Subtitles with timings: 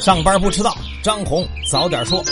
[0.00, 2.22] 上班不迟到，张红早点说。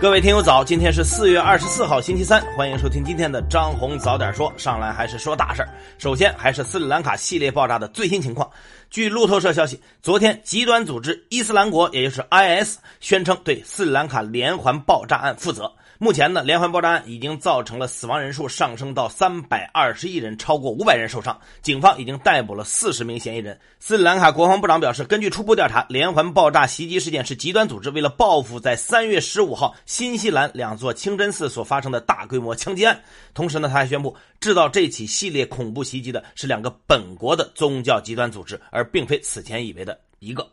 [0.00, 4.52] 各位听友早，今天是四月二十四号星期三，欢迎收听今天的张红早点说。
[4.56, 5.68] 上来还是说大事儿，
[5.98, 8.48] 首先还是斯里兰卡系列爆炸的最新情况。
[8.90, 15.70] 据路透社消息，昨天极端组织伊斯兰国，也就是 IS，宣称对斯里兰卡连环爆炸案负责。
[16.00, 21.36] 目前呢，连环爆炸案已经造成了死亡人数上升到三百二十一人，超过五百人受伤。
[21.60, 23.58] 警方已经逮捕了四十名嫌疑人。
[23.80, 33.02] 斯里兰卡国防部长表示，根据初步调查，连环爆炸袭击事件是极端组织为了报复在三月十五号新西兰两座清真寺所发生的大规模枪击案。
[33.34, 40.48] 同时呢，他还宣布，制造这起系列恐怖袭击的是两个本国的宗教极端组织，而并非此前以为的一个。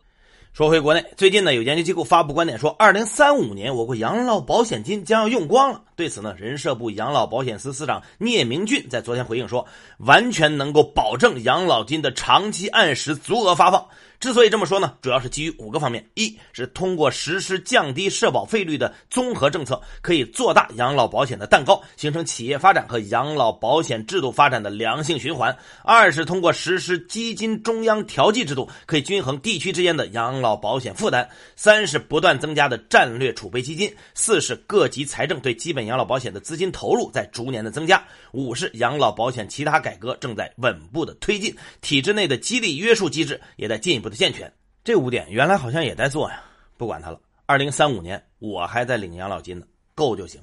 [0.56, 5.82] 说回国内，最近呢，有研究机构发布观点说，二零三五年我国养老保险金将要用光了。
[5.96, 9.66] 对此呢，人社部养老保险司司长聂明俊在昨天回应说，
[9.98, 13.86] 完全能够保证养老金的长期按时足额发放。
[14.18, 31.22] 之所以这么说呢，主要是基于五个方面：一是通过实施降低社保费率的综合政策，可以做大养老保险的蛋糕，形成企业发展和养老保险制度发展的良性循环；二是通过实施基金中央调剂制度，可以均衡地区之间的养老保险负担；
[31.54, 37.98] 三是不断增加的战略储备基金；四是各级财政对基本养老保险的资金投入在逐年的增加；
[38.32, 44.06] 五是养老保险其他改革正在稳步的推进，体制内的激励约束机制也在进一步。
[44.06, 46.42] 的健全，这五点原来好像也在做呀，
[46.76, 47.20] 不管它了。
[47.44, 50.40] 二零三五年我还在领养老金呢，够就行。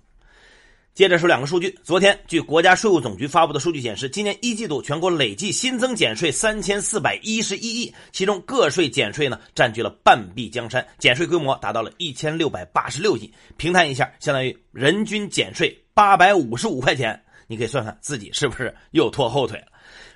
[0.93, 17.19] 接着说两个数据，昨天据国家税务总局发布的数据显示，今年一季度全国累计新增减税三千四百一十一亿，其中个税减税呢占据了半壁江山，减税规模达到了一千六百八十六亿，平摊一下，相当于人均减税八百五十五块钱。
[17.47, 19.65] 你可以算算自己是不是又拖后腿了。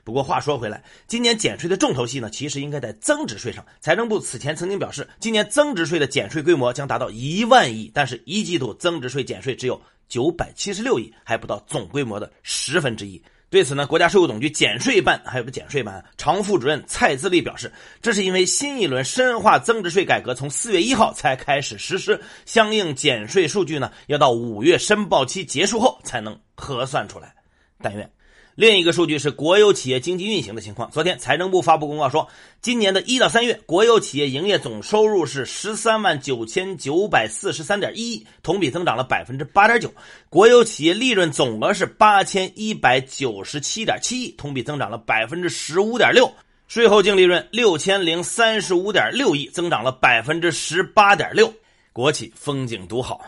[0.08, 3.66] 不过话说回来，今年减税的重头戏呢，其实应该在增值税上。
[3.82, 13.22] 财政部此前曾经表示，今年增值税的减税规模将达到一万亿，但是一季度增值税减税只有九百七十六亿，还不到总规模的十分之一。
[13.50, 17.70] 对此呢，国家税务总局减税办还有个减税办常副主任蔡自立表示，
[18.02, 27.36] 这是因为新一轮深化增值税改革从四月一号才开始实施，相应减税数据呢，要到五月申报期结束后才能核算出来。
[27.82, 28.10] 但愿。
[28.58, 30.90] 另一个数据是国有企业经济运行的情况。
[30.90, 32.28] 昨天财政部发布公告说，
[32.60, 39.88] 今年的一到三月，国有企业营业总收入是十三万九千九百四十三点一亿，同比增长了百分之八点九；
[40.28, 46.26] 国有企业利润总额是八千一百九十七点七亿，同比增长了百分之十五点六；
[46.68, 51.54] 税后净利润六千零三十五点六亿，增长了百分之十八点六。
[51.94, 53.22] 国企风景独好。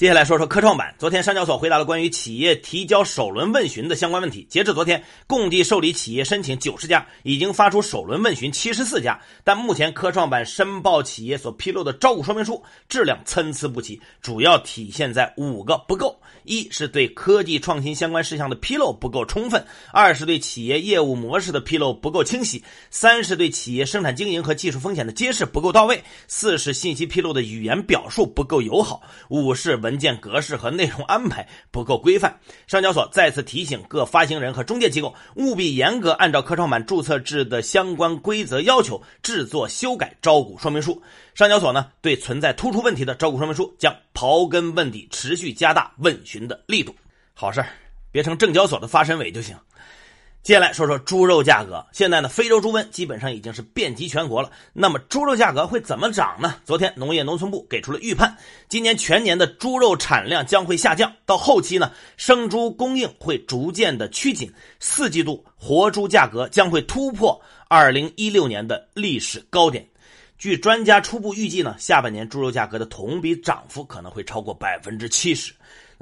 [0.00, 0.94] 接下来说说科创板。
[0.98, 4.46] 昨天上交所回答了关于企业提交首轮问询的相关问题。
[4.48, 9.20] 截至昨天，共计受理企业申请九十家，已经发出首轮问询七十四家。
[9.44, 19.60] 但目前科创板申报企业所披露的招股说明书质量参差不齐，主要体现在五个不够：一是对科技创新相关事项的披露不够充分；
[19.92, 22.58] 二是对企业业务模式的披露不够清晰；
[22.90, 29.89] 三是对企业生产经营和技术风险的揭示不够到位；四是信息披露的语言表述不够友好；五是文。
[29.90, 41.02] 文件格式和内容安排不够规范，上交所再次提醒各发行人和中介机构务必严格按照科创板注册制的相关规则要求制作修改招股说明书。
[41.34, 46.94] 上交所呢，对存在突出问题的招股说明书将刨根问底，持续加大问询的力度。
[47.34, 47.66] 好事儿
[48.12, 49.56] 别成证交所的发审委就行。
[50.42, 51.84] 接下来说说猪肉价格。
[51.92, 54.50] 现在呢，非洲猪瘟基本上已经是遍及全国了。
[54.72, 56.56] 那么猪肉价格会怎么涨呢？
[56.64, 58.34] 昨天农业农村部给出了预判，
[58.68, 69.86] 今年全年的猪肉产量将会下降，到后期呢，生猪供应会逐渐的趋紧，四季度活猪价格将会突破二零一六年的历史高点。
[70.38, 75.52] 据专家初步预计呢，下半年猪肉价格的同比涨幅可能会超过百分之七十。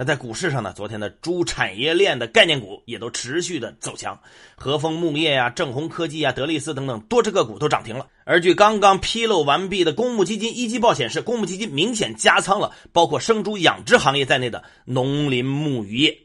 [0.00, 4.16] 那在股市上呢，昨天的猪产业链的概念股也都持续的走强，
[4.54, 8.06] 和丰牧业呀、正红科技啊、德力斯等等多只个股都涨停了。
[8.22, 16.16] 而据刚刚披露完毕的公募基金一季报显示，公募基金明显加仓了包括生猪养殖行业在内的农林牧渔业。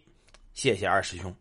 [0.54, 1.36] 谢谢二师兄。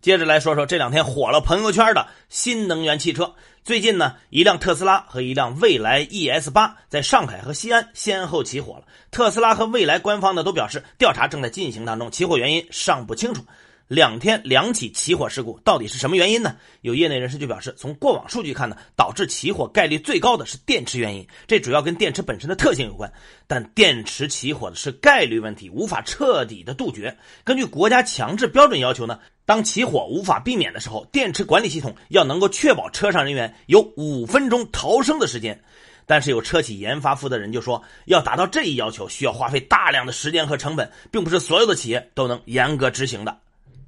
[0.00, 3.34] 接着来说说这两天火了朋友圈的新能源汽车。
[3.64, 8.84] 最近呢，一辆特斯拉和一辆蔚来 ES 八在上海和西安先后起火了。
[9.10, 13.44] 特斯拉和蔚来官方呢都表示，调查正在进行当中，起火原因尚不清楚。
[13.88, 16.56] 两天两起起火事故，到底是什么原因呢？
[16.82, 23.10] 有业内人士就表示，从过往数据看呢，导致起火概率最高的是电池原因，这主要跟电池本身的特性有关。
[23.46, 27.16] 但电池起火的是概率问题，无法彻底的杜绝。
[27.44, 35.58] 根据国家强制标准要求呢，当起火无法避免的时候，电池管理系统要能够确保车上人员有五分钟逃生的时间。
[36.04, 43.38] 但是有车企研发负责人就说，要达到这一要求，需要花费大量的时间和成本，并不是所有的企业都能严格执行的，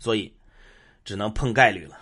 [0.01, 0.33] 所以
[1.05, 1.97] 只能碰概率了。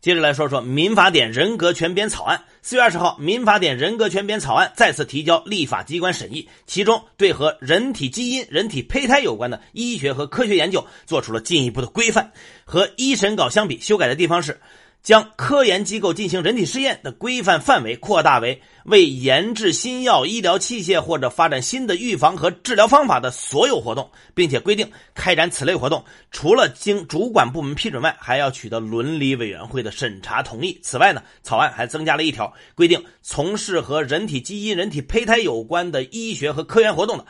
[0.00, 2.42] 接着来说说《民法典》人格权编草案。
[2.62, 12.32] 四月二十号，《民法典》人格权编草案再次提交立法机关审议，其中对和人体基因、人体胚胎有关的医学和科学研究做出了进一步的规范。
[12.64, 14.58] 和一审稿相比，修改的地方是。
[15.02, 30.78] 将科研机构进行人体试验的规范范围扩大为为研制新药、医疗器械或者发展新的预防和治疗方法的所有活动，并且规定开展此类活动，除了经主管部门批准外，还要取得伦理委员会的审查同意。
[30.82, 37.26] 此外呢，草案还增加了一条，规定从事和人体基因、人体胚胎有关的医学和科研活动的，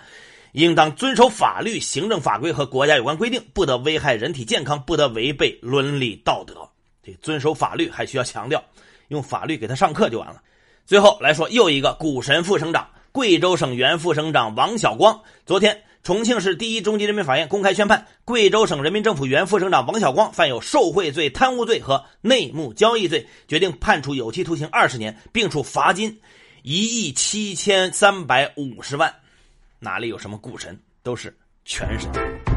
[0.52, 6.68] 应当遵守法律、行政法规和国家有关规定，不得危害人体健康，不得违背伦理道德。
[7.02, 8.62] 这遵守法律还需要强调，
[9.08, 10.43] 用法律给他上课就完了。
[10.84, 15.20] 最后来说又一个股神副省长，贵州省原副省长王晓光。
[15.46, 26.20] 昨天，重庆市第一中级人民法院公开宣判，贵州省人民政府原副省长王晓光犯有受贿罪、贪污罪和内幕交易罪，决定判处有期徒刑二十年，并处罚金
[26.62, 29.14] 一亿七千三百五十万。
[29.78, 32.51] 哪里有什么股神，都是全神。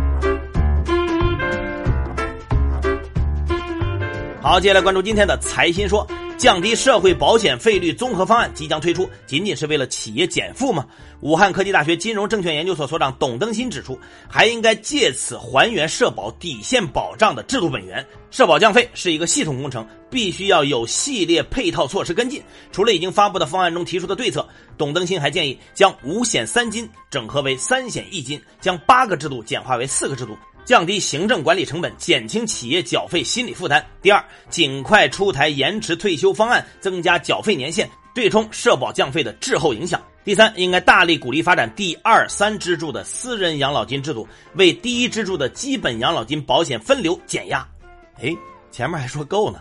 [4.46, 6.08] 好，接下来关注今天的财新说，
[6.38, 10.86] 降低社会保险费率综合方案即将推出，仅仅是为了企业减负吗？
[11.22, 14.00] 武汉科技大学金融证券研究所所长董登新指出，
[14.30, 18.06] 还应该借此还原社保底线保障的制度本源。
[18.30, 22.40] 社保降费是一个系统工程，必须要有系列配套措施跟进。
[22.72, 24.48] 除了已经发布的方案中提出的对策，
[24.78, 30.38] 董登新还建议将五险三金整合为三险一金，将八个制度简化为四个制度。
[30.66, 33.86] 降低行政管理成本，减轻企业缴费心理负担。
[34.02, 40.02] 第二，尽快出台延迟退休方案，增加缴费年限，对冲社保降费的滞后影响。
[40.24, 47.66] 第三，应该大力鼓励发展第二、三支柱的私人养老金制度，为第一支柱的基本养老金保险分流减压。
[48.20, 48.36] 哎，
[48.72, 49.60] 前面还说够呢。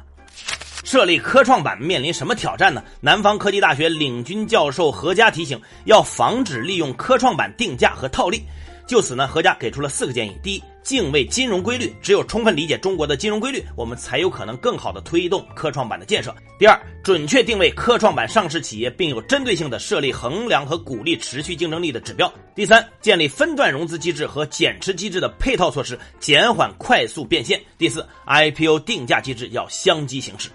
[0.84, 2.82] 设立科创板面临什么挑战呢？
[3.00, 8.42] 南方科技大学领军教授何佳提醒，要防止利用科创板定价和套利。
[8.86, 30.50] 就此呢，何家给出了四个建议：第一，敬畏金融规律，只有充分理解中国的金融规律，我们才有可能更好的推动科创板的建设；第二，准确定位科创板上市企业，并有针对性的设立衡量和鼓励持续竞争力的指标；第三，建立分段融资机制和减持机制的配套措施，减缓快速变现；第四，IPO 定价机制要相机行事。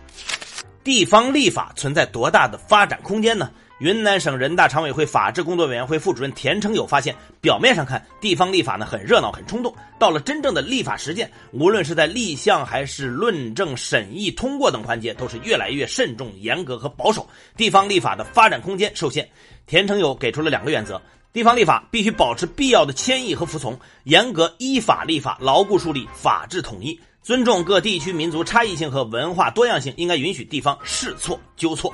[0.84, 3.52] 地方立法存在多大的发展空间呢？
[3.80, 17.26] 云南省人大常委会法制工作委员会副主任田成友发现，表面上看地方立法呢很热闹很冲动，到了真正的立法实践，无论是在立项还是论证、审议、通过等环节，都是越来越慎重、严格和保守。
[17.56, 19.30] 地方立法的发展空间受限。
[19.66, 31.94] 田成友给出了两个原则：地方立法必须保持必要的谦抑和服从，严格依法立法，牢固树立法治统一，尊重各地区民族差异性和文化多样性，应该允许地方试错纠错。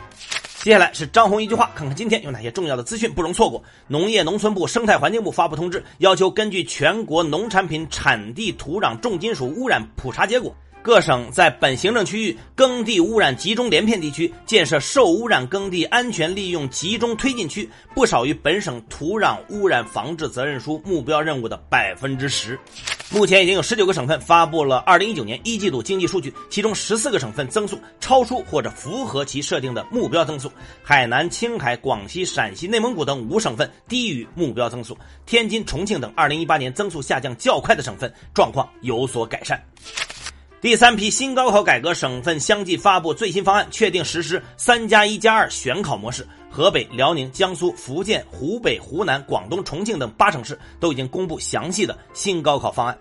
[0.66, 3.64] 接下来是张红一句话，看看今天有哪些重要的资讯不容错过。
[3.88, 10.56] 农业农村部、生态环境部发布通知，要求根据全国农产品产地土壤重金属污染普查结果。
[10.82, 22.60] 各省在本行政区域耕地污染集中连片地区建设受污染耕地安全利用集中推进区，不少于本省土壤污染防治责任书目标任务的百分之十。
[23.12, 30.52] 目前已经有十九个省份发布了二零一九年一季度经济数据，其中十四个省份增速超出或者符合其设定的目标增速，
[30.84, 39.62] 海南、青海、广西、陕西、内蒙古等五省份低于目标增速，天津、重庆等二零一八年增速下降较快的省份状况有所改善。
[40.62, 46.28] 第三批新高考改革省份相继发布最新方案，确定实施“三加一加二”选考模式。
[46.50, 52.98] 河北、辽宁、江苏、福建、湖北、湖南、广东、重庆等八省市都已经公布详细的新高考方案。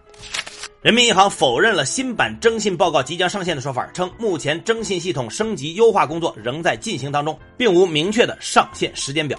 [0.83, 9.39] 人民银行否认了新版征信报告即将上线的说法，称目前征信系统升级优化工作仍在进行当中，并无明确的上线时间表。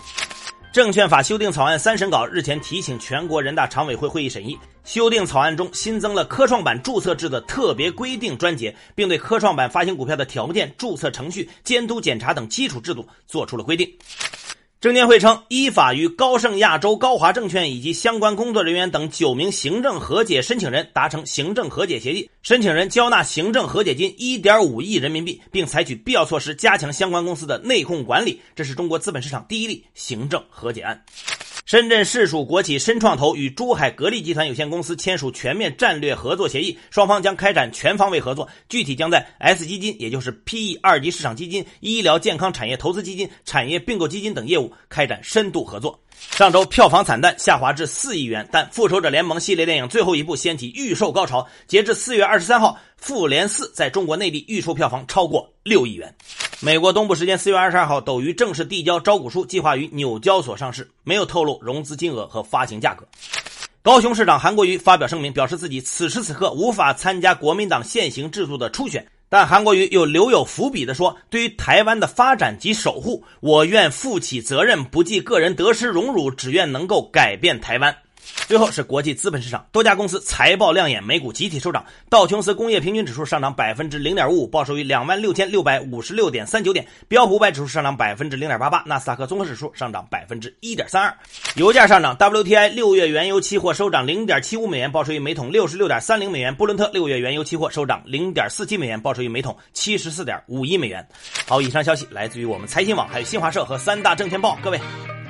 [0.75, 4.60] 证券法修订草案三审稿日前提请全国人大常委会会议审议。
[4.84, 13.89] 修订草案中新增了科创板注册制的特别规定专节，并对科创板发行股票的条件、注册程序、监督检查等基础制度作出了规定。
[14.86, 28.39] 证监会称，依法与高盛亚洲、高华证券以及相关工作人员等九名行政和解申请人达成行政和解协议，申请人交纳行政和解金一点五亿人民币，并采取必要措施加强相关公司的内控管理。
[28.56, 31.04] 这是中国资本市场第一例行政和解案。
[31.66, 46.00] 深圳市属国企深创投与珠海格力集团有限公司签署全面战略合作协议，双方将开展全方位合作，具体将在 S 基金，也就是 PE 二级市场基金、医疗健康产业投资基金、产业并购基金等业务开展深度合作。
[46.30, 56.12] 上周票房惨淡，下滑至四亿元，但《复仇者联盟》系列电影最后一部掀起预售高潮，截至四月二十三号，《复联四》在中国内地预售票房超过六亿元。
[56.60, 63.08] 美国东部时间四月二十二号，斗鱼正式递交招股书，计划于纽交所上市，没有透露融资金额和发行价格。
[63.84, 69.06] 高雄市长韩国瑜发表声明，表示自己此时此刻无法参加国民党现行制度的初选。
[69.30, 77.96] 但韩国瑜又留有伏笔的说：“对于台湾的发展及守护，我愿负起责任，不计个人得失荣辱，只愿能够改变台湾。”
[78.48, 81.86] 最后是国际资本市场，多家公司财报亮眼，美股集体收涨。
[82.10, 86.88] 道琼斯工业平均指数上涨百分之零点五五，报收于两万六千六百五十六点三九点。
[87.08, 91.15] 标普五百指数上涨百分之零点八八，纳斯达克综合指数上涨百分之一点三二。
[91.55, 96.53] 油价上涨，WTI 六月原油期货收涨零点七五美元，报收于每桶六十六点三零美元。
[96.53, 101.08] 布伦特六月原油期货收涨零点四七美元，报收于每桶七十四点五一美元。
[101.48, 104.58] 好，以上消息来自于我们财新网，还有新华社和三大证券报。
[104.63, 104.79] 各位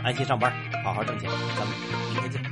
[0.04, 1.76] 安心上班，好好挣钱，咱们
[2.14, 2.45] 明天见。